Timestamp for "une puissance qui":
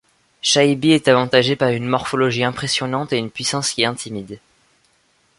3.19-3.85